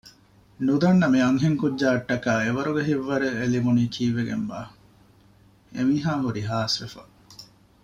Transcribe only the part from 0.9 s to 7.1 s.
މިއަންހެން ކުއްޖާއަށްޓަކައި އެވަރުގެ ހިތްވަރެއް އެލިބުނީ ކީއްވެގެންބާއެވެ؟ އެމީހާ ހުރީ ހާސްވެފަ